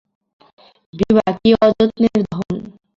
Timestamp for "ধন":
2.25-2.55